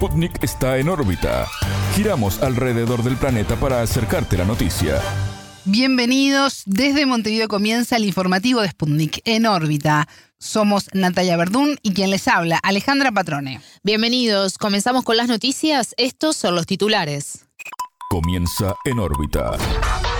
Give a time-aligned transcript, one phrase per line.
[0.00, 1.46] Sputnik está en órbita.
[1.94, 4.98] Giramos alrededor del planeta para acercarte la noticia.
[5.66, 6.62] Bienvenidos.
[6.64, 10.08] Desde Montevideo comienza el informativo de Sputnik en órbita.
[10.38, 13.60] Somos Natalia Verdún y quien les habla, Alejandra Patrone.
[13.82, 14.56] Bienvenidos.
[14.56, 15.94] Comenzamos con las noticias.
[15.98, 17.44] Estos son los titulares.
[18.08, 19.58] Comienza en órbita.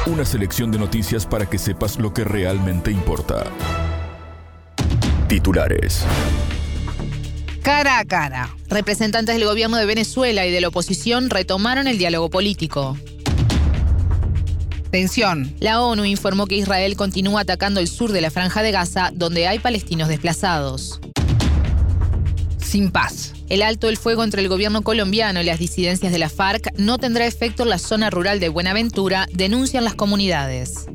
[0.05, 3.47] Una selección de noticias para que sepas lo que realmente importa.
[5.27, 6.05] Titulares.
[7.71, 8.57] Cara a cara.
[8.69, 12.99] Representantes del gobierno de Venezuela y de la oposición retomaron el diálogo político.
[14.91, 15.55] Tensión.
[15.61, 19.47] La ONU informó que Israel continúa atacando el sur de la franja de Gaza, donde
[19.47, 21.01] hay palestinos desplazados.
[22.59, 23.35] Sin paz.
[23.49, 26.99] El alto el fuego entre el gobierno colombiano y las disidencias de la FARC no
[26.99, 30.87] tendrá efecto en la zona rural de Buenaventura, denuncian las comunidades.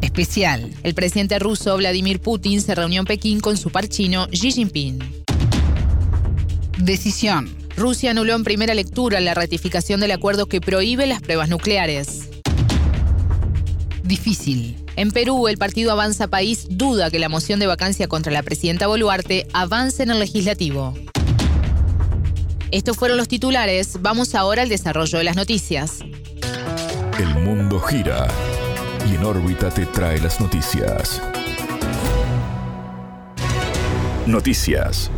[0.00, 0.74] Especial.
[0.82, 5.17] El presidente ruso Vladimir Putin se reunió en Pekín con su par chino Xi Jinping.
[6.78, 7.54] Decisión.
[7.76, 12.28] Rusia anuló en primera lectura la ratificación del acuerdo que prohíbe las pruebas nucleares.
[14.04, 14.76] Difícil.
[14.96, 18.86] En Perú, el partido Avanza País duda que la moción de vacancia contra la presidenta
[18.86, 20.94] Boluarte avance en el legislativo.
[22.70, 23.98] Estos fueron los titulares.
[24.00, 25.98] Vamos ahora al desarrollo de las noticias.
[27.18, 28.28] El mundo gira
[29.10, 31.20] y en órbita te trae las noticias.
[34.26, 35.10] Noticias.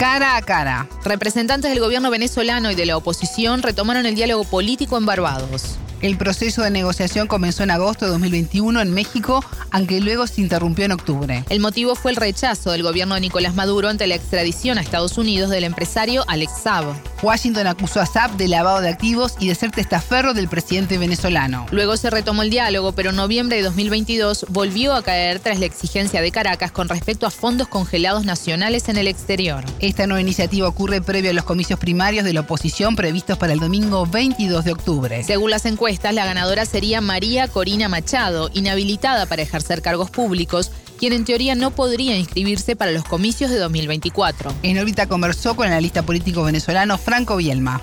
[0.00, 0.88] Cara a cara.
[1.04, 5.76] Representantes del gobierno venezolano y de la oposición retomaron el diálogo político en Barbados.
[6.00, 10.86] El proceso de negociación comenzó en agosto de 2021 en México, aunque luego se interrumpió
[10.86, 11.44] en octubre.
[11.50, 15.18] El motivo fue el rechazo del gobierno de Nicolás Maduro ante la extradición a Estados
[15.18, 16.94] Unidos del empresario Alex Saab.
[17.22, 21.66] Washington acusó a Saab de lavado de activos y de ser testaferro del presidente venezolano.
[21.70, 25.66] Luego se retomó el diálogo, pero en noviembre de 2022 volvió a caer tras la
[25.66, 29.64] exigencia de Caracas con respecto a fondos congelados nacionales en el exterior.
[29.80, 33.60] Esta nueva iniciativa ocurre previo a los comicios primarios de la oposición previstos para el
[33.60, 35.22] domingo 22 de octubre.
[35.22, 40.70] Según las encuestas, la ganadora sería María Corina Machado, inhabilitada para ejercer cargos públicos,
[41.00, 44.52] quien en teoría no podría inscribirse para los comicios de 2024.
[44.62, 47.80] En órbita conversó con el analista político venezolano Franco Bielma.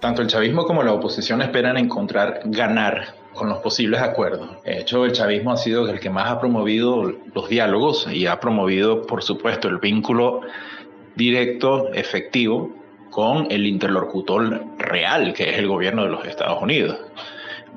[0.00, 4.48] Tanto el chavismo como la oposición esperan encontrar ganar con los posibles acuerdos.
[4.64, 8.38] De hecho, el chavismo ha sido el que más ha promovido los diálogos y ha
[8.38, 10.42] promovido, por supuesto, el vínculo
[11.16, 12.70] directo, efectivo
[13.10, 16.96] con el interlocutor real, que es el gobierno de los Estados Unidos.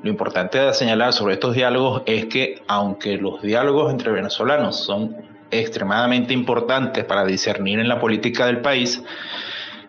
[0.02, 5.16] Lo importante de señalar sobre estos diálogos es que aunque los diálogos entre venezolanos son
[5.50, 9.02] extremadamente importantes para discernir en la política del país,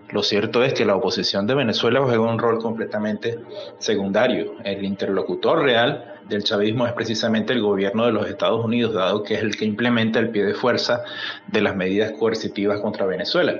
[0.09, 3.37] lo cierto es que la oposición de Venezuela juega un rol completamente
[3.77, 4.55] secundario.
[4.63, 9.35] El interlocutor real del chavismo es precisamente el gobierno de los Estados Unidos, dado que
[9.35, 11.03] es el que implementa el pie de fuerza
[11.45, 13.59] de las medidas coercitivas contra Venezuela.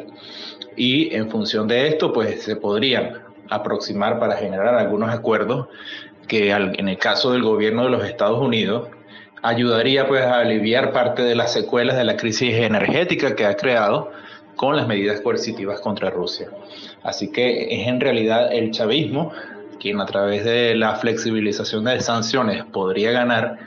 [0.76, 5.68] Y en función de esto, pues se podrían aproximar para generar algunos acuerdos
[6.30, 8.88] que en el caso del gobierno de los Estados Unidos
[9.42, 14.12] ayudaría pues a aliviar parte de las secuelas de la crisis energética que ha creado
[14.56, 16.50] con las medidas coercitivas contra Rusia.
[17.04, 19.34] Así que es en realidad el chavismo
[19.80, 23.58] quien a través de la flexibilización de sanciones podría ganar,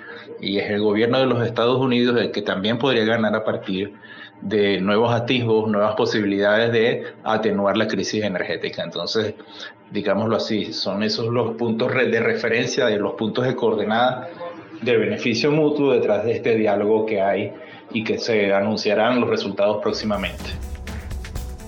[0.41, 3.95] y es el gobierno de los Estados Unidos el que también podría ganar a partir
[4.43, 8.83] de nuevos atisbos, nuevas posibilidades de atenuar la crisis energética.
[8.83, 9.35] Entonces,
[9.93, 14.29] digámoslo así, son esos los puntos de referencia, de los puntos de coordenada
[14.81, 17.53] de beneficio mutuo detrás de este diálogo que hay
[17.93, 20.72] y que se anunciarán los resultados próximamente.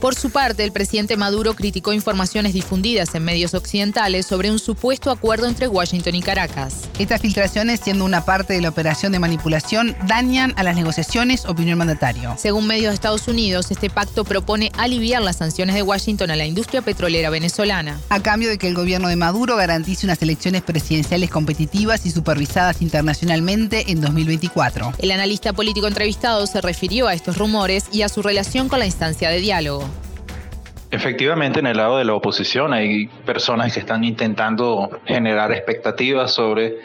[0.00, 5.10] Por su parte, el presidente Maduro criticó informaciones difundidas en medios occidentales sobre un supuesto
[5.10, 6.88] acuerdo entre Washington y Caracas.
[6.99, 11.65] Estas filtraciones, siendo una parte de la operación de manipulación, dañan a las negociaciones, opinión
[11.71, 12.34] el mandatario.
[12.38, 16.44] Según medios de Estados Unidos, este pacto propone aliviar las sanciones de Washington a la
[16.44, 18.00] industria petrolera venezolana.
[18.09, 22.82] A cambio de que el gobierno de Maduro garantice unas elecciones presidenciales competitivas y supervisadas
[22.82, 24.94] internacionalmente en 2024.
[24.99, 28.87] El analista político entrevistado se refirió a estos rumores y a su relación con la
[28.87, 29.88] instancia de diálogo.
[30.94, 36.76] Efectivamente, en el lado de la oposición hay personas que están intentando generar expectativas sobre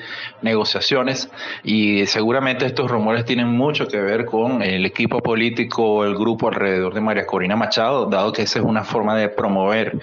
[0.42, 1.30] negociaciones
[1.64, 6.48] y seguramente estos rumores tienen mucho que ver con el equipo político o el grupo
[6.48, 10.00] alrededor de María Corina Machado, dado que esa es una forma de promover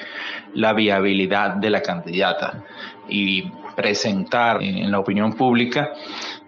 [0.55, 2.63] la viabilidad de la candidata
[3.09, 5.91] y presentar en la opinión pública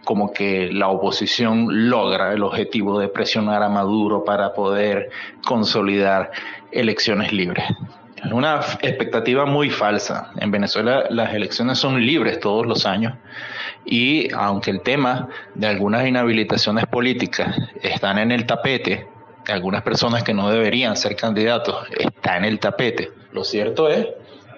[0.09, 5.11] como que la oposición logra el objetivo de presionar a Maduro para poder
[5.45, 6.31] consolidar
[6.73, 7.67] elecciones libres.
[8.17, 10.31] Es una expectativa muy falsa.
[10.41, 13.13] En Venezuela las elecciones son libres todos los años
[13.85, 19.07] y aunque el tema de algunas inhabilitaciones políticas están en el tapete,
[19.47, 23.11] de algunas personas que no deberían ser candidatos está en el tapete.
[23.33, 24.07] Lo cierto es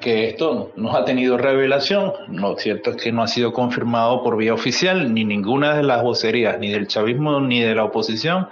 [0.00, 4.36] que esto no ha tenido revelación, lo cierto es que no ha sido confirmado por
[4.36, 8.48] vía oficial, ni ninguna de las vocerías, ni del chavismo ni de la oposición,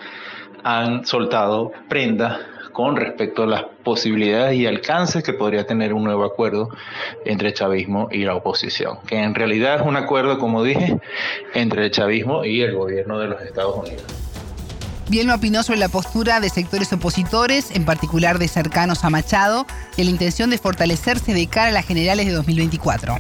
[0.63, 2.41] han soltado prenda
[2.73, 6.69] con respecto a las posibilidades y alcances que podría tener un nuevo acuerdo
[7.25, 10.97] entre chavismo y la oposición, que en realidad es un acuerdo, como dije,
[11.55, 14.28] entre el chavismo y el gobierno de los Estados Unidos.
[15.11, 19.65] Bien opinó sobre la postura de sectores opositores, en particular de cercanos a Machado,
[19.97, 23.15] y la intención de fortalecerse de cara a las generales de 2024.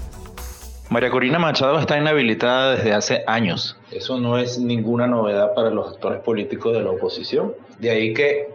[0.91, 3.79] María Corina Machado está inhabilitada desde hace años.
[3.91, 7.55] Eso no es ninguna novedad para los actores políticos de la oposición.
[7.79, 8.51] De ahí que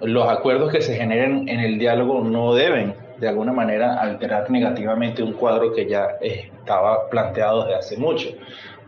[0.00, 5.24] los acuerdos que se generen en el diálogo no deben de alguna manera alterar negativamente
[5.24, 8.28] un cuadro que ya estaba planteado desde hace mucho,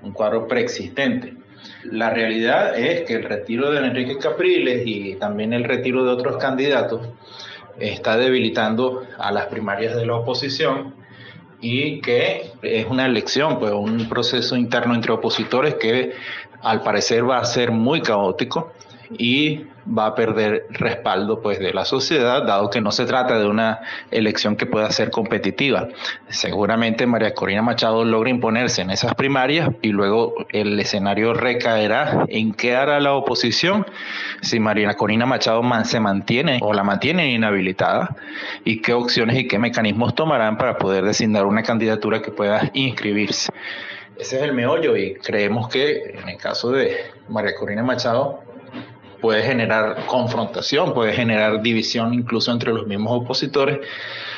[0.02, 1.34] un cuadro preexistente.
[1.84, 6.36] La realidad es que el retiro de Enrique Capriles y también el retiro de otros
[6.36, 7.08] candidatos
[7.78, 10.94] está debilitando a las primarias de la oposición
[11.60, 16.12] y que es una elección, pues un proceso interno entre opositores que
[16.62, 18.72] al parecer va a ser muy caótico
[19.10, 23.46] y va a perder respaldo pues de la sociedad dado que no se trata de
[23.46, 25.88] una elección que pueda ser competitiva.
[26.28, 32.52] Seguramente María Corina Machado logra imponerse en esas primarias y luego el escenario recaerá en
[32.52, 33.86] qué hará la oposición
[34.42, 38.16] si María Corina Machado se mantiene o la mantiene inhabilitada
[38.64, 43.50] y qué opciones y qué mecanismos tomarán para poder designar una candidatura que pueda inscribirse.
[44.18, 46.96] Ese es el meollo y creemos que en el caso de
[47.28, 48.40] María Corina Machado
[49.20, 53.78] puede generar confrontación, puede generar división incluso entre los mismos opositores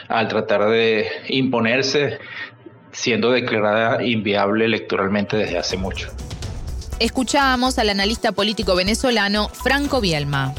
[0.09, 2.19] al tratar de imponerse
[2.93, 6.09] siendo declarada inviable electoralmente desde hace mucho.
[6.99, 10.55] Escuchábamos al analista político venezolano Franco Bielma.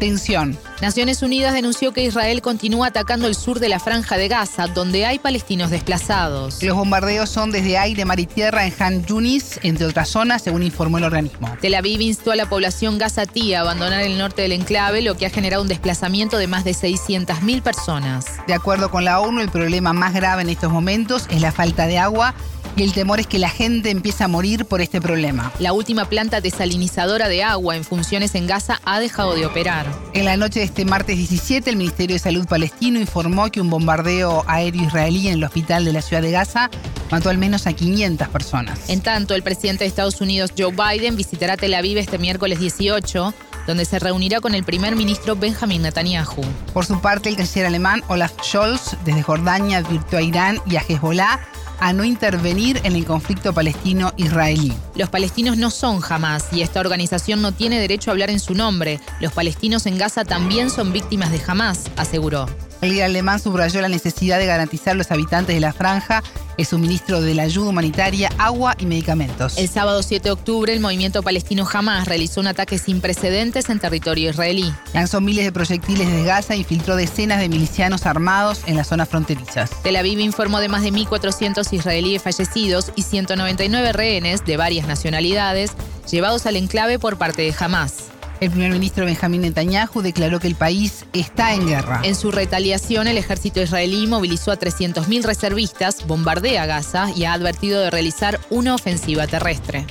[0.00, 0.58] Tensión.
[0.82, 5.06] Naciones Unidas denunció que Israel continúa atacando el sur de la franja de Gaza, donde
[5.06, 6.60] hay palestinos desplazados.
[6.62, 10.64] Los bombardeos son desde aire, mar y tierra en Han Yunis, entre otras zonas, según
[10.64, 11.56] informó el organismo.
[11.60, 15.26] Tel Aviv instó a la población gazatí a abandonar el norte del enclave, lo que
[15.26, 18.26] ha generado un desplazamiento de más de 600.000 personas.
[18.46, 21.86] De acuerdo con la ONU, el problema más grave en estos momentos es la falta
[21.86, 22.34] de agua
[22.80, 25.52] y el temor es que la gente empiece a morir por este problema.
[25.58, 29.84] La última planta desalinizadora de agua en funciones en Gaza ha dejado de operar.
[30.14, 33.68] En la noche de este martes 17, el Ministerio de Salud palestino informó que un
[33.68, 36.70] bombardeo aéreo israelí en el hospital de la ciudad de Gaza
[37.10, 38.88] mató al menos a 500 personas.
[38.88, 43.34] En tanto, el presidente de Estados Unidos, Joe Biden, visitará Tel Aviv este miércoles 18
[43.66, 46.42] donde se reunirá con el primer ministro Benjamin Netanyahu.
[46.72, 50.80] Por su parte, el canciller alemán Olaf Scholz, desde Jordania, advirtió a Irán y a
[50.80, 51.40] Hezbollah
[51.80, 54.72] a no intervenir en el conflicto palestino-israelí.
[54.94, 58.54] Los palestinos no son jamás y esta organización no tiene derecho a hablar en su
[58.54, 59.00] nombre.
[59.20, 62.46] Los palestinos en Gaza también son víctimas de Hamas, aseguró.
[62.80, 66.22] El líder alemán subrayó la necesidad de garantizar a los habitantes de la franja
[66.60, 69.56] el suministro de la ayuda humanitaria, agua y medicamentos.
[69.56, 73.78] El sábado 7 de octubre, el movimiento palestino Hamas realizó un ataque sin precedentes en
[73.78, 74.72] territorio israelí.
[74.92, 79.08] Lanzó miles de proyectiles desde Gaza y infiltró decenas de milicianos armados en las zonas
[79.08, 79.70] fronterizas.
[79.82, 85.70] Tel Aviv informó de más de 1.400 israelíes fallecidos y 199 rehenes de varias nacionalidades
[86.10, 88.10] llevados al enclave por parte de Hamas.
[88.40, 92.00] El primer ministro Benjamín Netanyahu declaró que el país está en guerra.
[92.04, 97.80] En su retaliación, el ejército israelí movilizó a 300.000 reservistas, bombardea Gaza y ha advertido
[97.80, 99.86] de realizar una ofensiva terrestre.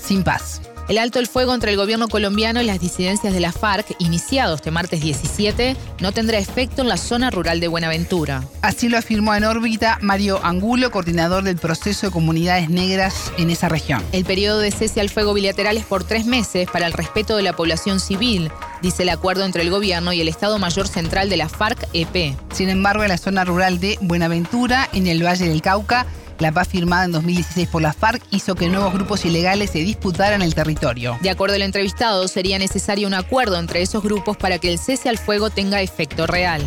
[0.00, 0.62] Sin paz.
[0.88, 4.54] El alto el fuego entre el gobierno colombiano y las disidencias de la FARC, iniciado
[4.54, 8.44] este martes 17, no tendrá efecto en la zona rural de Buenaventura.
[8.62, 13.68] Así lo afirmó en órbita Mario Angulo, coordinador del proceso de comunidades negras en esa
[13.68, 14.00] región.
[14.12, 17.42] El periodo de cese al fuego bilateral es por tres meses para el respeto de
[17.42, 21.36] la población civil, dice el acuerdo entre el gobierno y el Estado Mayor Central de
[21.36, 22.36] la FARC-EP.
[22.52, 26.06] Sin embargo, en la zona rural de Buenaventura, en el Valle del Cauca,
[26.40, 30.42] la paz firmada en 2016 por la FARC hizo que nuevos grupos ilegales se disputaran
[30.42, 31.16] el territorio.
[31.22, 35.08] De acuerdo al entrevistado, sería necesario un acuerdo entre esos grupos para que el cese
[35.08, 36.60] al fuego tenga efecto real.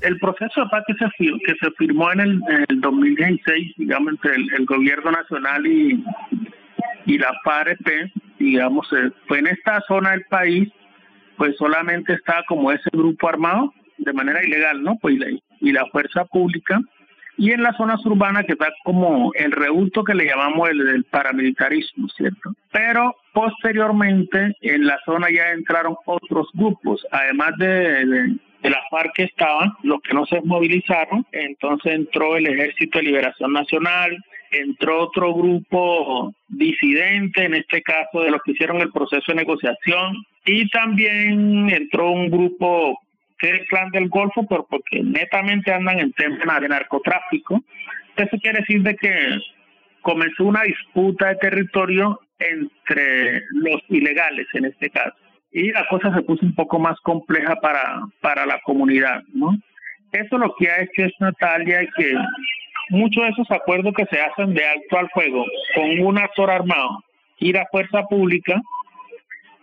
[0.00, 2.40] El proceso de paz que se, que se firmó en el,
[2.80, 6.04] 2016, digamos, entre el, gobierno nacional y,
[7.06, 7.78] y la FARC,
[8.38, 10.68] digamos, eh, fue en esta zona del país,
[11.36, 14.96] pues solamente está como ese grupo armado de manera ilegal, ¿no?
[15.00, 15.16] Pues
[15.60, 16.80] y la fuerza pública
[17.36, 22.08] y en las zonas urbanas que está como el rebuto que le llamamos el, paramilitarismo,
[22.10, 22.54] ¿cierto?
[22.70, 29.24] Pero posteriormente en la zona ya entraron otros grupos, además de, de la FARC que
[29.24, 34.16] estaban, los que no se movilizaron, entonces entró el Ejército de Liberación Nacional,
[34.52, 40.16] entró otro grupo disidente, en este caso de los que hicieron el proceso de negociación,
[40.44, 42.98] y también entró un grupo
[43.42, 47.60] que el clan del Golfo, pero porque netamente andan en temas de narcotráfico.
[48.16, 49.38] Eso quiere decir de que
[50.00, 55.16] comenzó una disputa de territorio entre los ilegales en este caso.
[55.50, 59.58] Y la cosa se puso un poco más compleja para, para la comunidad, ¿no?
[60.12, 62.14] Eso lo que ha hecho es Natalia que
[62.90, 65.44] muchos de esos acuerdos que se hacen de alto al fuego
[65.74, 67.02] con un actor armado
[67.38, 68.60] y la fuerza pública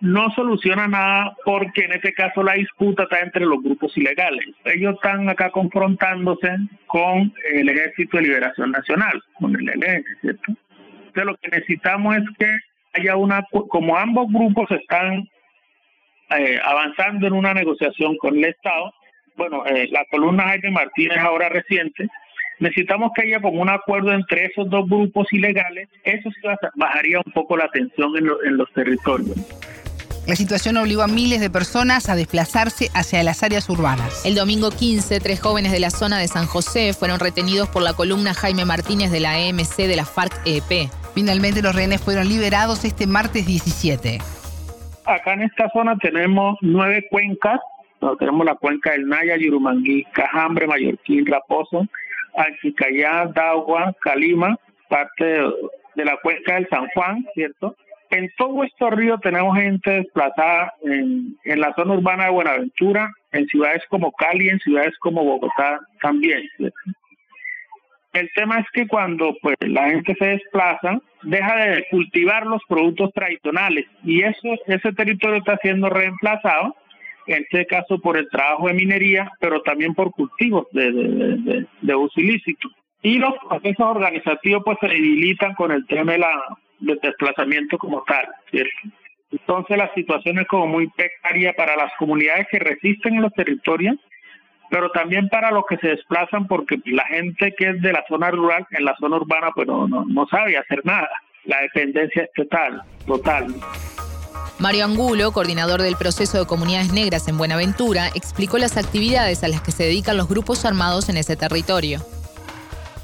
[0.01, 4.45] no soluciona nada porque en este caso la disputa está entre los grupos ilegales.
[4.65, 6.49] Ellos están acá confrontándose
[6.87, 10.53] con el Ejército de Liberación Nacional, con el ELN, ¿cierto?
[11.07, 12.57] Entonces lo que necesitamos es que
[12.93, 15.27] haya una, como ambos grupos están
[16.29, 18.93] eh, avanzando en una negociación con el Estado,
[19.35, 22.07] bueno, eh, la columna Jaime Martínez ahora reciente,
[22.59, 26.41] necesitamos que haya como un acuerdo entre esos dos grupos ilegales, eso sí
[26.75, 29.78] bajaría un poco la tensión en, en los territorios.
[30.29, 34.23] La situación obligó a miles de personas a desplazarse hacia las áreas urbanas.
[34.27, 37.93] El domingo 15, tres jóvenes de la zona de San José fueron retenidos por la
[37.93, 40.91] columna Jaime Martínez de la EMC de la FARC-EP.
[41.15, 44.19] Finalmente los rehenes fueron liberados este martes 17.
[45.05, 47.59] Acá en esta zona tenemos nueve cuencas.
[48.19, 51.87] tenemos la cuenca del Naya, Yurumangui, Cajambre, Mallorquín, Raposo,
[52.37, 54.59] Anchicayá, Dagua, Calima,
[54.89, 55.25] parte
[55.95, 57.75] de la cuenca del San Juan, ¿cierto?
[58.11, 63.83] En todo estos ríos tenemos gente desplazada en, la zona urbana de Buenaventura, en ciudades
[63.89, 66.41] como Cali, en ciudades como Bogotá también.
[68.13, 73.11] El tema es que cuando pues la gente se desplaza, deja de cultivar los productos
[73.13, 76.75] tradicionales y eso ese territorio está siendo reemplazado,
[77.27, 81.95] en este caso por el trabajo de minería, pero también por cultivos de, de, de
[81.95, 82.69] uso ilícito.
[83.03, 88.03] Y los procesos organizativos pues se debilitan con el tema de la de desplazamiento como
[88.03, 88.71] tal, ¿cierto?
[89.31, 93.97] Entonces la situación es como muy precaria para las comunidades que resisten en los territorios,
[94.69, 98.31] pero también para los que se desplazan porque la gente que es de la zona
[98.31, 101.09] rural, en la zona urbana, pues no, no, sabe hacer nada.
[101.45, 103.55] La dependencia es total, total.
[104.59, 109.61] Mario Angulo, coordinador del proceso de comunidades negras en Buenaventura, explicó las actividades a las
[109.61, 111.99] que se dedican los grupos armados en ese territorio.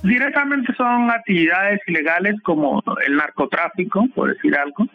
[0.05, 4.87] Directamente son actividades ilegales como el narcotráfico, por decir algo,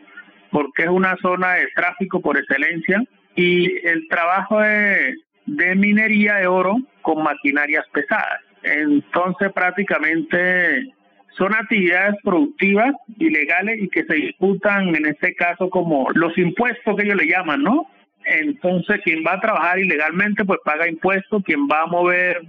[0.53, 3.03] porque es una zona de tráfico por excelencia,
[3.35, 8.41] y el trabajo de, minería de oro con maquinarias pesadas.
[8.63, 10.93] Entonces prácticamente
[11.37, 17.03] son actividades productivas, ilegales y que se disputan en este caso como los impuestos que
[17.03, 17.91] ellos le llaman, ¿no?
[18.27, 22.43] Entonces quien va a trabajar ilegalmente pues paga impuestos, quien va a mover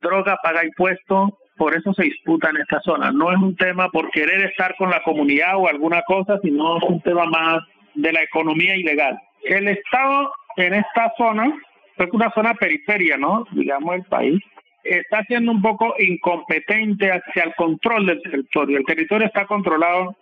[0.00, 3.10] droga paga impuestos, por eso se disputa en esta zona.
[3.10, 7.00] No es un tema por querer estar con la comunidad o alguna cosa, sino un
[7.02, 7.62] tema más
[7.94, 9.18] de la economía ilegal.
[9.44, 11.52] El Estado en esta zona,
[11.96, 13.44] es una zona periferia, ¿no?
[13.52, 14.40] Digamos, el país,
[14.84, 18.78] está siendo un poco incompetente hacia el control del territorio.
[18.78, 20.16] El territorio está controlado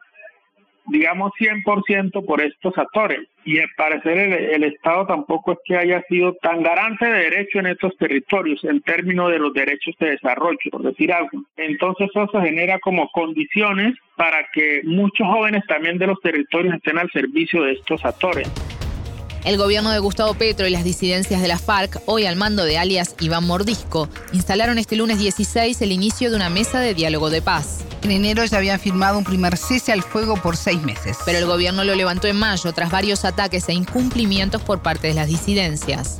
[0.88, 3.20] digamos, 100% por estos actores.
[3.44, 7.66] Y al parecer el, Estado tampoco es que haya sido tan garante de derecho en
[7.66, 11.44] estos territorios en términos de los derechos de desarrollo, por decir algo.
[11.56, 17.10] Entonces eso genera como condiciones para que muchos jóvenes también de los territorios estén al
[17.12, 18.50] servicio de estos actores.
[19.46, 22.78] El gobierno de Gustavo Petro y las disidencias de la FARC, hoy al mando de
[22.78, 27.40] alias Iván Mordisco, instalaron este lunes 16 el inicio de una mesa de diálogo de
[27.42, 27.84] paz.
[28.02, 31.16] En enero ya habían firmado un primer cese al fuego por seis meses.
[31.24, 35.14] Pero el gobierno lo levantó en mayo tras varios ataques e incumplimientos por parte de
[35.14, 36.16] las disidencias.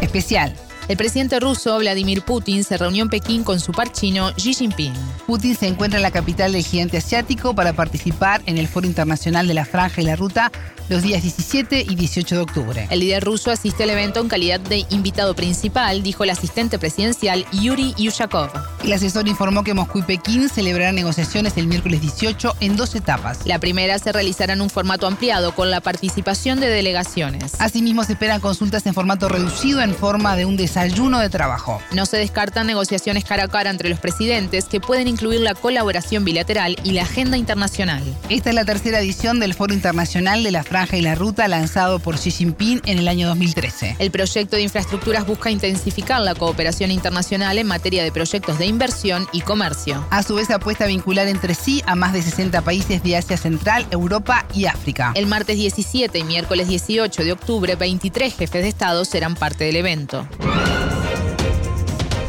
[0.00, 0.56] Especial.
[0.90, 4.92] El presidente ruso Vladimir Putin se reunió en Pekín con su par chino Xi Jinping.
[5.24, 9.46] Putin se encuentra en la capital del gigante asiático para participar en el Foro Internacional
[9.46, 10.50] de la Franja y la Ruta
[10.88, 12.88] los días 17 y 18 de octubre.
[12.90, 17.46] El líder ruso asiste al evento en calidad de invitado principal, dijo el asistente presidencial
[17.52, 18.50] Yuri Yushakov.
[18.82, 23.40] El asesor informó que Moscú y Pekín celebrarán negociaciones el miércoles 18 en dos etapas.
[23.44, 27.52] La primera se realizará en un formato ampliado con la participación de delegaciones.
[27.58, 31.82] Asimismo, se esperan consultas en formato reducido en forma de un desayuno de trabajo.
[31.92, 36.24] No se descartan negociaciones cara a cara entre los presidentes que pueden incluir la colaboración
[36.24, 38.02] bilateral y la agenda internacional.
[38.30, 41.98] Esta es la tercera edición del Foro Internacional de la Franja y la Ruta lanzado
[41.98, 43.96] por Xi Jinping en el año 2013.
[43.98, 49.26] El proyecto de infraestructuras busca intensificar la cooperación internacional en materia de proyectos de inversión
[49.32, 50.06] y comercio.
[50.10, 53.36] A su vez apuesta a vincular entre sí a más de 60 países de Asia
[53.36, 55.12] Central, Europa y África.
[55.14, 59.76] El martes 17 y miércoles 18 de octubre, 23 jefes de Estado serán parte del
[59.76, 60.26] evento.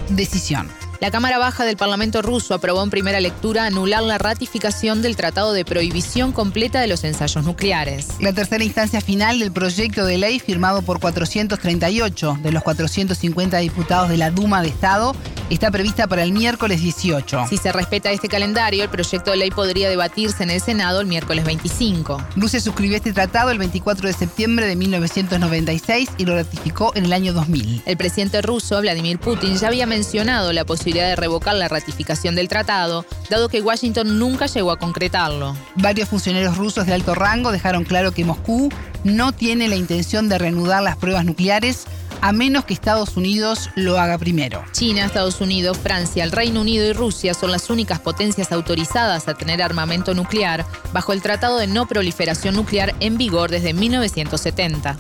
[0.10, 0.81] Decisión.
[1.02, 5.52] La Cámara Baja del Parlamento ruso aprobó en primera lectura anular la ratificación del Tratado
[5.52, 8.10] de Prohibición Completa de los Ensayos Nucleares.
[8.20, 14.10] La tercera instancia final del proyecto de ley firmado por 438 de los 450 diputados
[14.10, 15.16] de la Duma de Estado
[15.50, 17.48] está prevista para el miércoles 18.
[17.50, 21.08] Si se respeta este calendario, el proyecto de ley podría debatirse en el Senado el
[21.08, 22.28] miércoles 25.
[22.36, 27.14] Rusia suscribió este tratado el 24 de septiembre de 1996 y lo ratificó en el
[27.14, 27.82] año 2000.
[27.88, 32.48] El presidente ruso, Vladimir Putin, ya había mencionado la posibilidad de revocar la ratificación del
[32.48, 35.56] tratado, dado que Washington nunca llegó a concretarlo.
[35.76, 38.70] Varios funcionarios rusos de alto rango dejaron claro que Moscú
[39.04, 41.86] no tiene la intención de reanudar las pruebas nucleares
[42.22, 44.64] a menos que Estados Unidos lo haga primero.
[44.72, 49.34] China, Estados Unidos, Francia, el Reino Unido y Rusia son las únicas potencias autorizadas a
[49.34, 54.98] tener armamento nuclear bajo el Tratado de No Proliferación Nuclear en vigor desde 1970.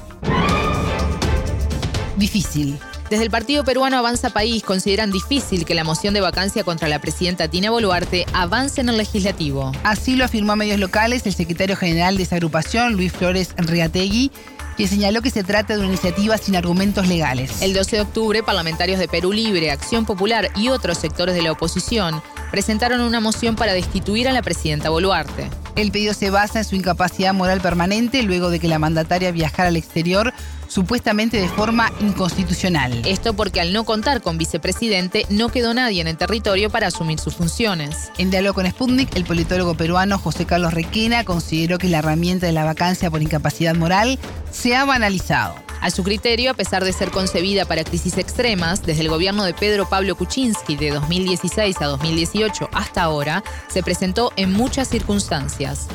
[2.17, 2.79] Difícil.
[3.11, 6.99] Desde el partido peruano Avanza País consideran difícil que la moción de vacancia contra la
[6.99, 9.73] presidenta Tina Boluarte avance en el legislativo.
[9.83, 14.31] Así lo afirmó a medios locales el secretario general de esa agrupación, Luis Flores Enriategui,
[14.77, 17.61] que señaló que se trata de una iniciativa sin argumentos legales.
[17.61, 21.51] El 12 de octubre, parlamentarios de Perú Libre, Acción Popular y otros sectores de la
[21.51, 25.49] oposición presentaron una moción para destituir a la presidenta Boluarte.
[25.75, 29.67] El pedido se basa en su incapacidad moral permanente luego de que la mandataria viajara
[29.67, 30.33] al exterior
[30.71, 33.01] supuestamente de forma inconstitucional.
[33.05, 37.19] Esto porque al no contar con vicepresidente no quedó nadie en el territorio para asumir
[37.19, 38.09] sus funciones.
[38.17, 42.53] En diálogo con Sputnik, el politólogo peruano José Carlos Requena consideró que la herramienta de
[42.53, 44.17] la vacancia por incapacidad moral
[44.49, 45.55] se ha banalizado.
[45.81, 49.53] A su criterio, a pesar de ser concebida para crisis extremas, desde el gobierno de
[49.53, 55.89] Pedro Pablo Kuczynski de 2016 a 2018 hasta ahora, se presentó en muchas circunstancias.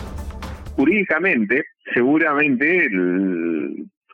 [0.76, 1.64] Jurídicamente,
[1.95, 2.88] seguramente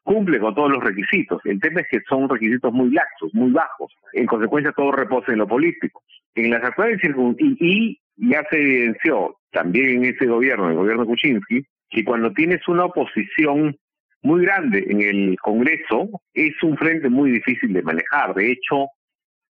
[0.02, 1.40] cumple con todos los requisitos.
[1.44, 3.92] El tema es que son requisitos muy laxos, muy bajos.
[4.12, 6.02] En consecuencia, todo reposa en lo político.
[6.35, 11.64] En las actuales circunstancias, y, ya se evidenció también en ese gobierno, el gobierno Kuczynski,
[11.90, 13.76] que cuando tienes una oposición
[14.23, 18.34] muy grande en el Congreso, es un frente muy difícil de manejar.
[18.34, 18.86] De hecho,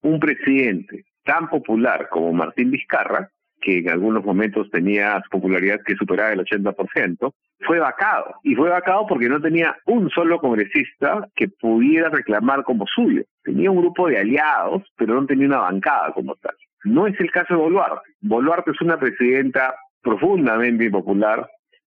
[0.02, 3.30] un presidente tan popular como Martín Vizcarra,
[3.62, 8.34] que en algunos momentos tenía popularidad que superaba el 80%, fue vacado.
[8.42, 13.22] Y fue vacado porque no tenía un solo congresista que pudiera reclamar como suyo.
[13.42, 16.54] Tenía un grupo de aliados, pero no tenía una bancada como tal.
[16.84, 18.10] No es el caso de Boluarte.
[18.20, 21.48] Boluarte es una presidenta profundamente impopular,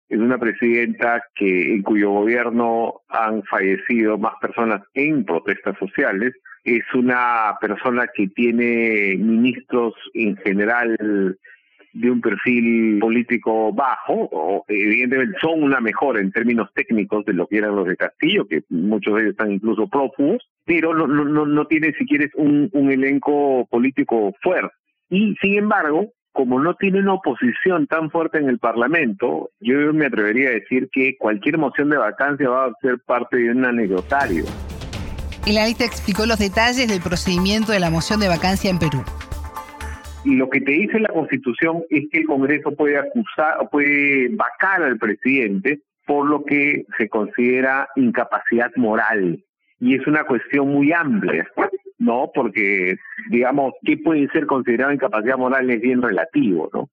[0.07, 6.83] es una presidenta que en cuyo gobierno han fallecido más personas en protestas sociales, es
[6.93, 11.37] una persona que tiene ministros en general
[11.95, 17.47] de un perfil político bajo, o evidentemente son una mejora en términos técnicos de lo
[17.47, 21.45] que eran los de Castillo, que muchos de ellos están incluso prófugos, pero no, no,
[21.45, 24.73] no tiene, si quieres, un, un elenco político fuerte.
[25.09, 30.07] Y sin embargo, como no tiene una oposición tan fuerte en el Parlamento, yo me
[30.07, 34.43] atrevería a decir que cualquier moción de vacancia va a ser parte de un anecdotario.
[35.47, 39.01] El analista explicó los detalles del procedimiento de la moción de vacancia en Perú
[40.25, 44.81] lo que te dice la Constitución es que el Congreso puede acusar o puede vacar
[44.81, 49.43] al presidente por lo que se considera incapacidad moral.
[49.79, 51.47] Y es una cuestión muy amplia,
[51.99, 52.31] ¿no?
[52.33, 52.97] Porque,
[53.29, 55.69] digamos, ¿qué puede ser considerado incapacidad moral?
[55.69, 56.89] Es bien relativo, ¿no?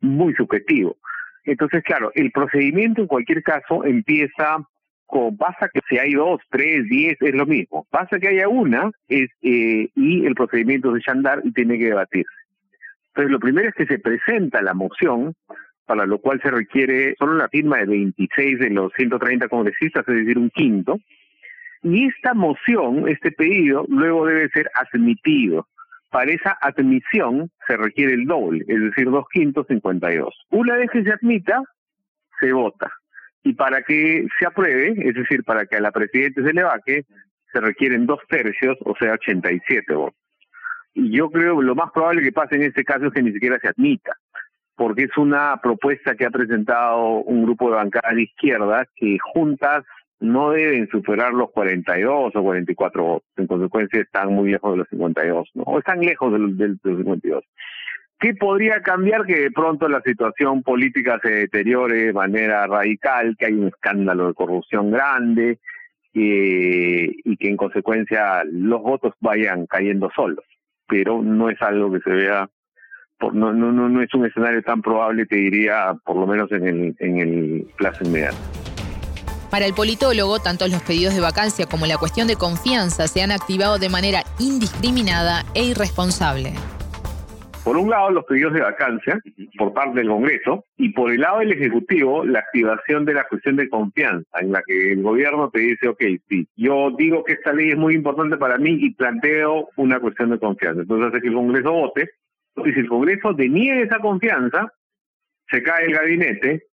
[0.00, 0.96] Muy subjetivo.
[1.44, 4.58] Entonces, claro, el procedimiento en cualquier caso empieza
[5.06, 7.86] con, pasa que si hay dos, tres, diez, es lo mismo.
[7.90, 11.86] Pasa que haya una es, eh, y el procedimiento es de Chandar y tiene que
[11.86, 12.43] debatirse.
[13.14, 15.34] Entonces, lo primero es que se presenta la moción,
[15.86, 20.14] para lo cual se requiere solo la firma de 26 de los 130 congresistas, es
[20.16, 20.98] decir, un quinto.
[21.84, 25.68] Y esta moción, este pedido, luego debe ser admitido.
[26.10, 30.34] Para esa admisión se requiere el doble, es decir, dos quintos, 52.
[30.50, 31.62] Una vez que se admita,
[32.40, 32.90] se vota.
[33.44, 37.04] Y para que se apruebe, es decir, para que a la presidenta se le vaque,
[37.52, 40.23] se requieren dos tercios, o sea, 87 votos.
[40.94, 43.58] Y yo creo lo más probable que pase en este caso es que ni siquiera
[43.60, 44.16] se admita,
[44.76, 49.84] porque es una propuesta que ha presentado un grupo de bancadas de izquierda que juntas
[50.20, 53.28] no deben superar los 42 o 44 votos.
[53.36, 55.62] En consecuencia, están muy lejos de los 52, ¿no?
[55.64, 57.44] O están lejos de los, de los 52.
[58.18, 63.46] ¿Qué podría cambiar que de pronto la situación política se deteriore de manera radical, que
[63.46, 65.58] hay un escándalo de corrupción grande
[66.14, 70.44] eh, y que en consecuencia los votos vayan cayendo solos?
[70.88, 72.48] Pero no es algo que se vea,
[73.18, 76.66] por, no, no, no, es un escenario tan probable, te diría, por lo menos en
[76.66, 78.36] el, en el plazo inmediato.
[79.50, 83.30] Para el politólogo, tanto los pedidos de vacancia como la cuestión de confianza se han
[83.30, 86.54] activado de manera indiscriminada e irresponsable.
[87.64, 89.18] Por un lado, los pedidos de vacancia
[89.56, 93.56] por parte del Congreso y por el lado del Ejecutivo, la activación de la cuestión
[93.56, 97.54] de confianza, en la que el gobierno te dice, ok, sí, yo digo que esta
[97.54, 100.82] ley es muy importante para mí y planteo una cuestión de confianza.
[100.82, 102.10] Entonces hace que el Congreso vote.
[102.66, 104.70] Y si el Congreso deniega esa confianza,
[105.48, 106.64] se cae el gabinete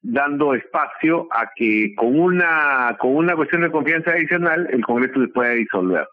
[0.00, 5.28] dando espacio a que con una con una cuestión de confianza adicional el Congreso se
[5.28, 6.06] pueda disolver.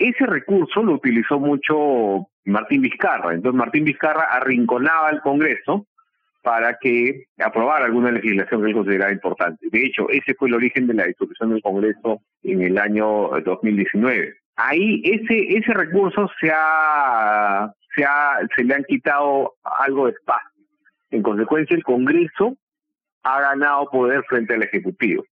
[0.00, 3.34] Ese recurso lo utilizó mucho Martín Vizcarra.
[3.34, 5.86] Entonces Martín Vizcarra arrinconaba al Congreso
[6.42, 9.68] para que aprobara alguna legislación que él consideraba importante.
[9.70, 14.36] De hecho, ese fue el origen de la disolución del Congreso en el año 2019.
[14.56, 20.50] Ahí ese ese recurso se ha se ha se le han quitado algo de espacio.
[21.10, 22.56] En consecuencia, el Congreso
[23.22, 25.26] ha ganado poder frente al Ejecutivo,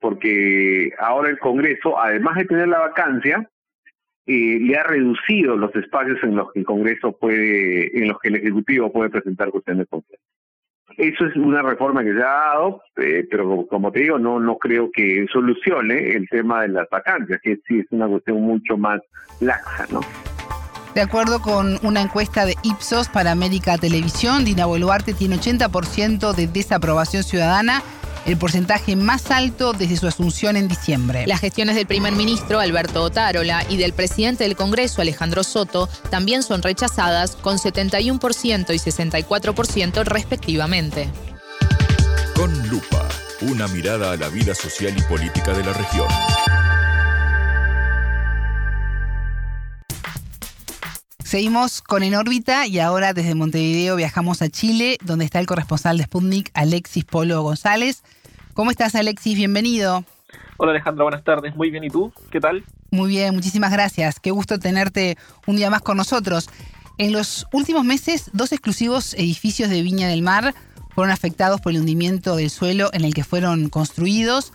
[0.00, 3.48] porque ahora el Congreso, además de tener la vacancia,
[4.26, 8.28] eh, le ha reducido los espacios en los que el Congreso puede, en los que
[8.28, 10.24] el Ejecutivo puede presentar cuestiones concretas.
[10.96, 14.58] Eso es una reforma que se ha dado, eh, pero como te digo, no no
[14.58, 19.00] creo que solucione el tema de las vacancias, que sí es una cuestión mucho más
[19.40, 20.00] laxa, ¿no?
[20.94, 26.46] De acuerdo con una encuesta de Ipsos para América Televisión, Dina Boluarte tiene 80% de
[26.46, 27.82] desaprobación ciudadana,
[28.26, 31.26] el porcentaje más alto desde su asunción en diciembre.
[31.26, 36.42] Las gestiones del primer ministro Alberto Otárola y del presidente del Congreso Alejandro Soto también
[36.42, 41.08] son rechazadas con 71% y 64% respectivamente.
[42.34, 43.06] Con lupa,
[43.42, 46.08] una mirada a la vida social y política de la región.
[51.34, 55.98] Seguimos con En órbita y ahora desde Montevideo viajamos a Chile, donde está el corresponsal
[55.98, 58.04] de Sputnik, Alexis Polo González.
[58.54, 59.36] ¿Cómo estás, Alexis?
[59.36, 60.04] Bienvenido.
[60.58, 61.56] Hola, Alejandra, buenas tardes.
[61.56, 62.12] Muy bien, ¿y tú?
[62.30, 62.64] ¿Qué tal?
[62.92, 64.20] Muy bien, muchísimas gracias.
[64.20, 66.48] Qué gusto tenerte un día más con nosotros.
[66.96, 70.54] En los últimos meses, dos exclusivos edificios de Viña del Mar
[70.94, 74.52] fueron afectados por el hundimiento del suelo en el que fueron construidos.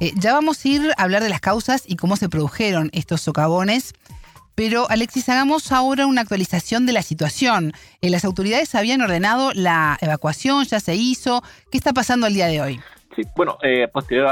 [0.00, 3.20] Eh, ya vamos a ir a hablar de las causas y cómo se produjeron estos
[3.20, 3.92] socavones.
[4.54, 7.74] Pero Alexis, hagamos ahora una actualización de la situación.
[8.00, 11.42] Eh, las autoridades habían ordenado la evacuación, ya se hizo.
[11.70, 12.80] ¿Qué está pasando el día de hoy?
[13.14, 14.28] Sí, bueno, eh, posterior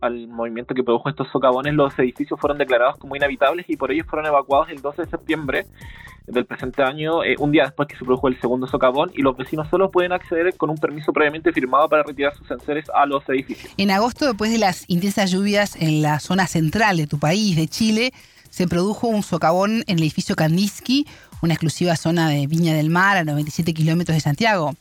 [0.00, 4.04] al movimiento que produjo estos socavones, los edificios fueron declarados como inhabitables y por ello
[4.04, 5.66] fueron evacuados el 12 de septiembre
[6.26, 9.36] del presente año, eh, un día después que se produjo el segundo socavón, y los
[9.36, 13.28] vecinos solo pueden acceder con un permiso previamente firmado para retirar sus enseres a los
[13.28, 13.72] edificios.
[13.76, 17.68] En agosto, después de las intensas lluvias en la zona central de tu país, de
[17.68, 18.12] Chile,
[18.48, 21.06] se produjo un socavón en el edificio Kandinsky,
[21.42, 24.74] una exclusiva zona de Viña del Mar a 97 kilómetros de Santiago.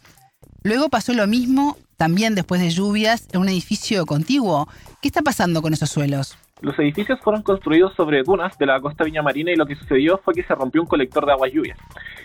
[0.64, 4.70] Luego pasó lo mismo, también después de lluvias, en un edificio contiguo.
[5.02, 6.38] ¿Qué está pasando con esos suelos?
[6.62, 10.22] Los edificios fueron construidos sobre dunas de la costa Viña Marina y lo que sucedió
[10.24, 11.78] fue que se rompió un colector de aguas lluvias.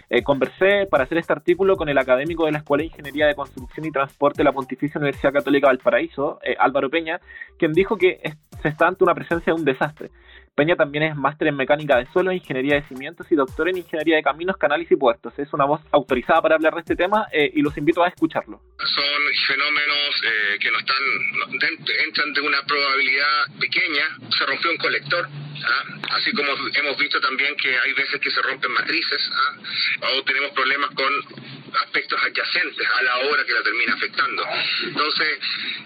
[0.08, 3.34] Eh, conversé para hacer este artículo con el académico de la Escuela de Ingeniería de
[3.34, 7.20] Construcción y Transporte de la Pontificia Universidad Católica Valparaíso, eh, Álvaro Peña,
[7.58, 8.20] quien dijo que
[8.62, 10.10] se está ante una presencia de un desastre.
[10.58, 14.16] Peña también es máster en mecánica de suelo, ingeniería de cimientos y doctor en ingeniería
[14.16, 15.32] de caminos, canales y puertos.
[15.38, 18.60] Es una voz autorizada para hablar de este tema eh, y los invito a escucharlo.
[18.76, 19.04] Son
[19.46, 20.96] fenómenos eh, que no están,
[22.06, 24.18] entran de una probabilidad pequeña.
[24.36, 26.16] Se rompió un colector, ¿ah?
[26.16, 30.10] así como hemos visto también que hay veces que se rompen matrices, ¿ah?
[30.10, 31.12] o tenemos problemas con
[31.74, 34.44] aspectos adyacentes a la obra que la termina afectando.
[34.84, 35.38] Entonces,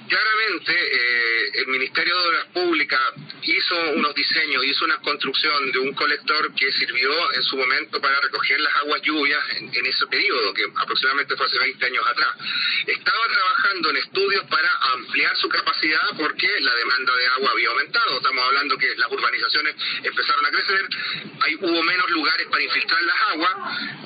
[0.08, 3.00] claramente eh, el Ministerio de Obras Públicas
[3.42, 8.20] hizo unos diseños, hizo una construcción de un colector que sirvió en su momento para
[8.20, 12.28] recoger las aguas lluvias en, ese periodo, que aproximadamente fue hace 20 años atrás.
[12.86, 18.16] Estaba trabajando en estudios para ampliar su capacidad porque la demanda de agua había aumentado.
[18.16, 20.88] Estamos hablando que las urbanizaciones empezaron a crecer,
[21.40, 23.54] hay, hubo menos lugares para infiltrar las aguas,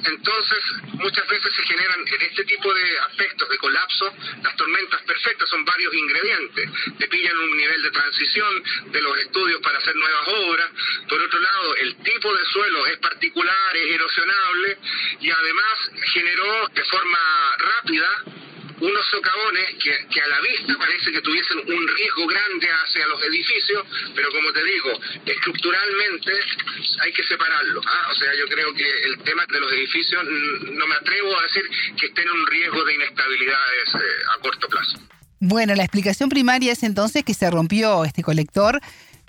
[0.04, 0.58] entonces
[0.94, 5.64] muchas veces se generan en este tipo de aspectos de colapso, las tormentas perfectas son
[5.64, 6.70] varios ingredientes.
[6.98, 10.70] Te pillan un nivel de transición de los estudios para hacer nuevas obras.
[11.08, 14.78] Por otro lado, el tipo de suelo es particular, es erosionable
[15.20, 18.24] y además generó de forma rápida
[18.80, 23.84] unos socavones que, a la vista parece que tuviesen un riesgo grande hacia los edificios,
[24.14, 24.90] pero como te digo,
[25.24, 26.32] estructuralmente
[27.00, 27.80] hay que separarlo.
[27.86, 28.08] ¿ah?
[28.10, 31.62] O sea, yo creo que el tema de los edificios no me atrevo a decir
[31.98, 33.98] que estén en un riesgo de inestabilidades eh,
[34.36, 34.98] a corto plazo.
[35.40, 38.80] Bueno, la explicación primaria es entonces que se rompió este colector,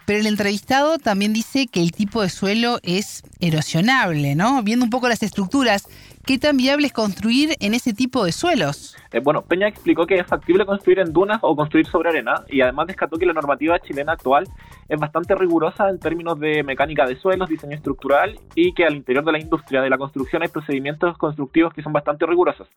[0.05, 4.63] pero el entrevistado también dice que el tipo de suelo es erosionable, ¿no?
[4.63, 5.83] Viendo un poco las estructuras
[6.27, 8.96] ¿qué tan viable es construir en ese tipo de suelos?
[9.17, 12.61] Eh, bueno, Peña explicó que es factible construir en dunas o construir sobre arena y
[12.61, 14.47] además descartó que la normativa chilena actual
[14.87, 19.25] es bastante rigurosa en términos de mecánica de suelos, diseño estructural y que al interior
[19.25, 22.67] de la industria de la construcción hay procedimientos constructivos que son bastante rigurosos.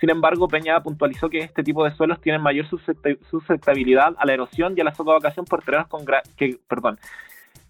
[0.00, 4.74] Sin embargo, Peña puntualizó que este tipo de suelos tienen mayor susceptibilidad a la erosión
[4.76, 6.04] y a la socavación por terrenos con
[6.66, 6.98] perdón,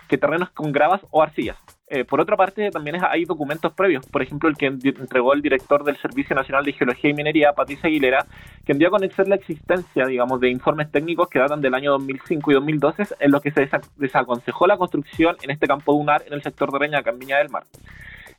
[0.09, 1.59] que terrenos con gravas o arcillas.
[1.87, 5.85] Eh, por otra parte, también hay documentos previos, por ejemplo, el que entregó el director
[5.85, 8.25] del Servicio Nacional de Geología y Minería, Patricia Aguilera,
[8.64, 12.51] que dio a conocer la existencia, digamos, de informes técnicos que datan del año 2005
[12.51, 16.42] y 2012, en los que se desaconsejó la construcción en este campo dunar en el
[16.42, 17.64] sector de Reñaca, en Viña del Mar.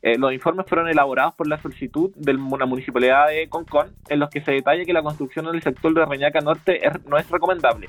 [0.02, 4.30] Eh, los informes fueron elaborados por la solicitud de la municipalidad de Concón, en los
[4.30, 7.88] que se detalla que la construcción en el sector de Reñaca Norte no es recomendable.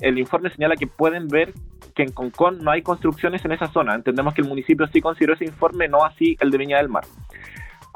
[0.00, 1.54] El informe señala que pueden ver
[1.94, 3.94] que en Concón no hay construcciones en esa zona.
[3.94, 7.04] Entendemos que el municipio sí consideró ese informe, no así el de Viña del Mar.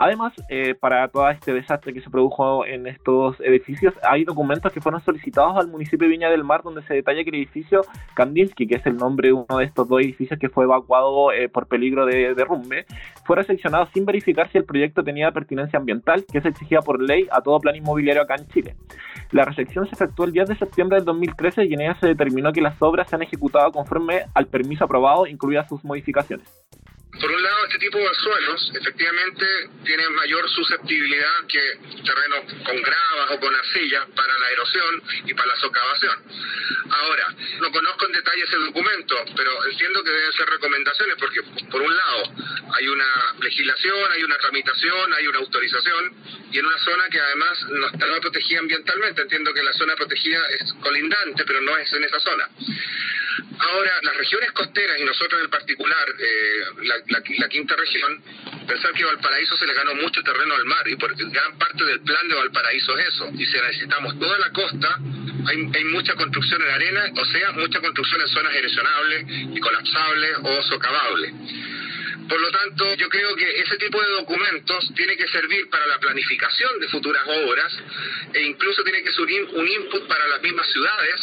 [0.02, 4.80] Además, eh, para todo este desastre que se produjo en estos edificios, hay documentos que
[4.80, 7.82] fueron solicitados al municipio de Viña del Mar donde se detalla que el edificio
[8.14, 11.50] Kandinsky, que es el nombre de uno de estos dos edificios que fue evacuado eh,
[11.50, 12.86] por peligro de derrumbe,
[13.26, 17.28] fue recepcionado sin verificar si el proyecto tenía pertinencia ambiental, que se exigía por ley
[17.30, 18.76] a todo plan inmobiliario acá en Chile.
[19.32, 22.54] La recepción se efectuó el 10 de septiembre del 2013 y en ella se determinó
[22.54, 26.48] que las obras se han ejecutado conforme al permiso aprobado, incluidas sus modificaciones.
[27.18, 29.46] Por un lado, este tipo de suelos efectivamente
[29.84, 35.48] tienen mayor susceptibilidad que terrenos con gravas o con arcilla para la erosión y para
[35.48, 36.16] la socavación.
[36.90, 41.82] Ahora, no conozco en detalle ese documento, pero entiendo que deben ser recomendaciones porque, por
[41.82, 42.22] un lado,
[42.74, 46.14] hay una legislación, hay una tramitación, hay una autorización
[46.52, 49.22] y en una zona que además no está protegida ambientalmente.
[49.22, 52.48] Entiendo que la zona protegida es colindante, pero no es en esa zona.
[53.60, 56.99] Ahora, las regiones costeras y nosotros en particular, eh, la,
[57.48, 58.22] quinta región,
[58.66, 62.00] pensar que Valparaíso se le ganó mucho terreno al mar y porque gran parte del
[62.00, 63.30] plan de Valparaíso es eso.
[63.34, 64.98] Y si necesitamos toda la costa,
[65.46, 70.30] hay, hay mucha construcción en arena, o sea, mucha construcción en zonas erosionables y colapsables
[70.42, 71.32] o socavables.
[72.30, 75.98] Por lo tanto, yo creo que ese tipo de documentos tiene que servir para la
[75.98, 77.72] planificación de futuras obras
[78.32, 81.20] e incluso tiene que ser un input para las mismas ciudades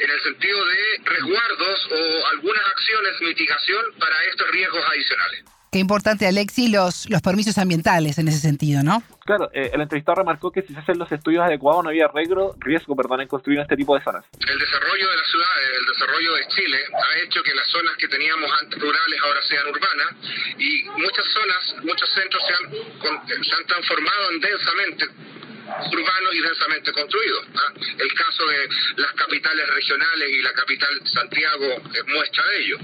[0.00, 5.44] en el sentido de resguardos o algunas acciones de mitigación para estos riesgos adicionales.
[5.70, 9.02] Qué importante, Alexi, los, los permisos ambientales en ese sentido, ¿no?
[9.24, 12.56] Claro, eh, el entrevistado remarcó que si se hacen los estudios adecuados no había riesgo,
[12.58, 14.24] riesgo perdón, en construir este tipo de zonas.
[14.48, 18.08] El desarrollo de las ciudades, el desarrollo de Chile ha hecho que las zonas que
[18.08, 20.14] teníamos antes rurales ahora sean urbanas
[20.58, 25.06] y muchas zonas, muchos centros se han, se han transformado en densamente
[25.66, 27.46] urbanos y densamente construidos.
[27.56, 27.72] ¿ah?
[27.98, 32.78] El caso de las capitales regionales y la capital Santiago es muestra de ello.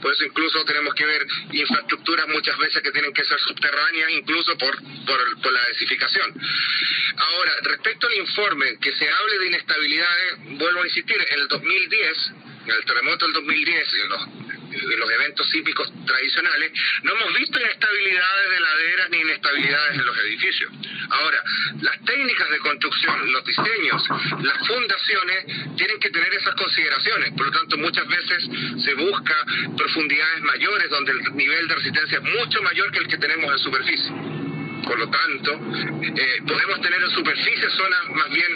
[0.00, 4.56] Por eso incluso tenemos que ver infraestructuras muchas veces que tienen que ser subterráneas, incluso
[4.58, 6.32] por, por, la desificación.
[7.16, 12.32] Ahora, respecto al informe, que se hable de inestabilidades, vuelvo a insistir, en el 2010,
[12.66, 14.46] en el terremoto del 2010, en los
[14.84, 20.18] de los eventos sísmicos tradicionales, no hemos visto inestabilidades de laderas ni inestabilidades en los
[20.18, 20.72] edificios.
[21.08, 21.42] Ahora,
[21.80, 24.02] las técnicas de construcción, los diseños,
[24.42, 27.32] las fundaciones tienen que tener esas consideraciones.
[27.32, 28.44] Por lo tanto, muchas veces
[28.84, 29.34] se busca
[29.76, 33.58] profundidades mayores donde el nivel de resistencia es mucho mayor que el que tenemos en
[33.58, 34.35] superficie.
[34.84, 38.52] Por lo tanto, eh, podemos tener en superficie zonas más bien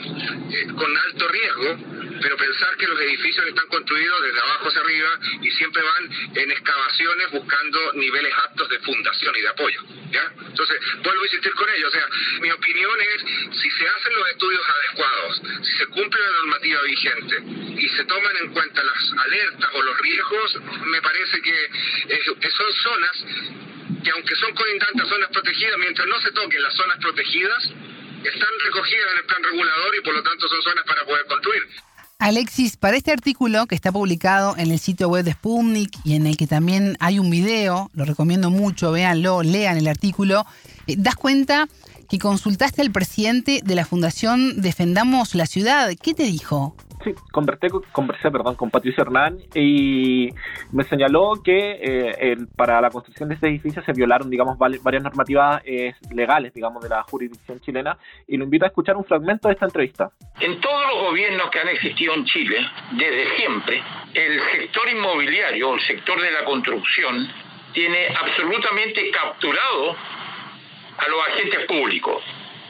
[0.53, 5.09] eh, con alto riesgo, pero pensar que los edificios están construidos desde abajo hacia arriba
[5.43, 9.81] y siempre van en excavaciones buscando niveles aptos de fundación y de apoyo.
[10.11, 10.33] ¿ya?
[10.47, 11.89] Entonces, vuelvo a insistir con ello.
[11.89, 12.07] O sea,
[12.41, 17.43] mi opinión es, si se hacen los estudios adecuados, si se cumple la normativa vigente
[17.81, 21.71] y se toman en cuenta las alertas o los riesgos, me parece que,
[22.41, 23.25] que son zonas
[24.03, 27.63] que aunque son colindantes zonas protegidas, mientras no se toquen las zonas protegidas,
[28.25, 31.63] están recogidas en el plan regulador y por lo tanto son zonas para poder construir.
[32.19, 36.27] Alexis, para este artículo que está publicado en el sitio web de Sputnik y en
[36.27, 40.45] el que también hay un video, lo recomiendo mucho, véanlo, lean el artículo,
[40.87, 41.67] eh, das cuenta
[42.11, 45.91] que consultaste al presidente de la Fundación Defendamos la Ciudad.
[46.03, 46.77] ¿Qué te dijo?
[47.03, 50.29] Sí, conversé, conversé perdón, con Patricio Hernán y
[50.71, 55.63] me señaló que eh, para la construcción de este edificio se violaron, digamos, varias normativas
[55.65, 57.97] eh, legales, digamos, de la jurisdicción chilena
[58.29, 60.11] y lo invito a escuchar un fragmento de esta entrevista.
[60.41, 62.59] En todos los gobiernos que han existido en Chile,
[62.93, 63.83] desde siempre,
[64.13, 67.29] el sector inmobiliario, el sector de la construcción,
[67.73, 69.97] tiene absolutamente capturado
[70.99, 72.23] a los agentes públicos,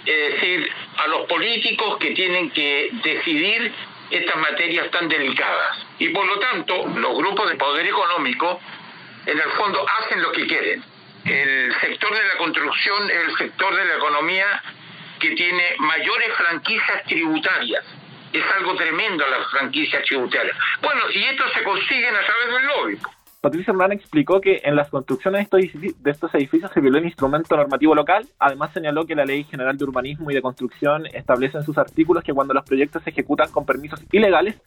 [0.07, 3.73] es decir, a los políticos que tienen que decidir
[4.11, 5.87] estas materias tan delicadas.
[5.99, 8.61] Y por lo tanto, los grupos de poder económico,
[9.27, 10.83] en el fondo, hacen lo que quieren.
[11.25, 14.63] el sector de la construcción es el sector de la economía
[15.21, 17.85] que tiene mayores franquicias tributarias.
[18.33, 20.57] Es algo tremendo las franquicias tributarias.
[20.81, 22.99] Bueno, y esto se consiguen a través del lobby.
[23.41, 27.95] Patricia Hernán explicó que en las construcciones de estos edificios se violó el instrumento normativo
[27.95, 28.27] local.
[28.39, 32.23] Además señaló que la Ley General de Urbanismo y de Construcción establece en sus artículos
[32.23, 34.61] que cuando los proyectos se ejecutan con permisos ilegales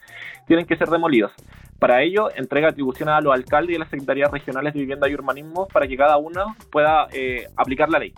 [0.47, 1.31] tienen que ser demolidos.
[1.77, 5.13] Para ello, entrega atribuciones a los alcaldes y a las secretarías regionales de vivienda y
[5.13, 8.13] urbanismo para que cada uno pueda eh, aplicar la ley.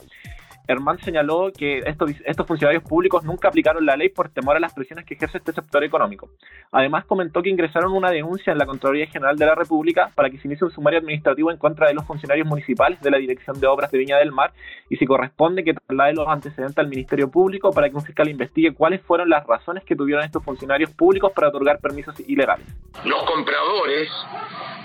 [0.68, 2.12] Herman señaló que estos,
[2.48, 5.84] funcionarios públicos nunca aplicaron la ley por temor a las presiones que ejerce este sector
[5.84, 6.30] económico.
[6.72, 10.38] Además, comentó que ingresaron una denuncia en la Contraloría General de la República para que
[10.38, 13.68] se inicie un sumario administrativo en contra de los funcionarios municipales de la Dirección de
[13.68, 14.54] Obras de Viña del Mar
[14.90, 18.74] y si corresponde que traslade los antecedentes al Ministerio Público para que un fiscal investigue
[18.74, 22.66] cuáles fueron las razones que tuvieron estos funcionarios públicos para otorgar permisos ilegales.
[23.04, 24.10] Los compradores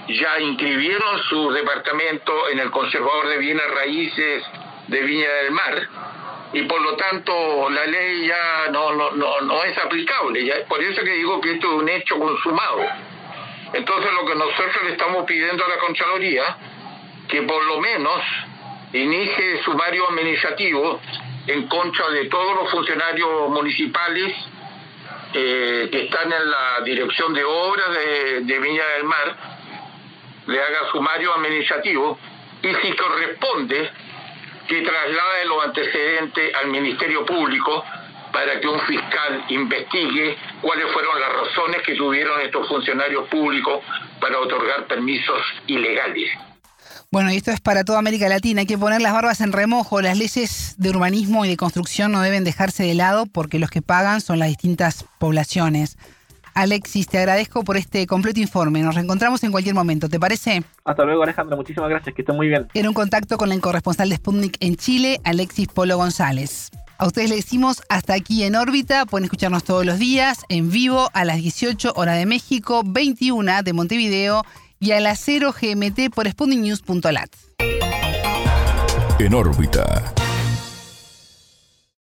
[0.08, 4.42] ya inscribieron su departamento en el conservador de bienes raíces
[4.90, 5.88] de Viña del Mar
[6.52, 10.64] y por lo tanto la ley ya no, no, no, no es aplicable.
[10.68, 12.80] Por eso que digo que esto es un hecho consumado.
[13.72, 16.56] Entonces lo que nosotros le estamos pidiendo a la Contraloría,
[17.28, 18.20] que por lo menos
[18.92, 21.00] inicie sumario administrativo
[21.46, 24.34] en contra de todos los funcionarios municipales
[25.32, 29.36] eh, que están en la dirección de obras de, de Viña del Mar,
[30.48, 32.18] le haga sumario administrativo
[32.60, 33.90] y si corresponde
[34.70, 37.84] que traslade los antecedentes al Ministerio Público
[38.32, 43.82] para que un fiscal investigue cuáles fueron las razones que tuvieron estos funcionarios públicos
[44.20, 46.30] para otorgar permisos ilegales.
[47.10, 48.60] Bueno, y esto es para toda América Latina.
[48.60, 50.00] Hay que poner las barbas en remojo.
[50.00, 53.82] Las leyes de urbanismo y de construcción no deben dejarse de lado porque los que
[53.82, 55.98] pagan son las distintas poblaciones.
[56.54, 58.82] Alexis, te agradezco por este completo informe.
[58.82, 60.62] Nos reencontramos en cualquier momento, ¿te parece?
[60.84, 61.56] Hasta luego, Alejandra.
[61.56, 62.14] Muchísimas gracias.
[62.14, 62.68] Que estén muy bien.
[62.74, 66.70] Era un contacto con el corresponsal de Sputnik en Chile, Alexis Polo González.
[66.98, 69.06] A ustedes les decimos hasta aquí en órbita.
[69.06, 73.72] Pueden escucharnos todos los días en vivo a las 18 horas de México, 21 de
[73.72, 74.44] Montevideo
[74.78, 77.30] y a las 0 GMT por sputniknews.lat.
[79.18, 80.12] En órbita.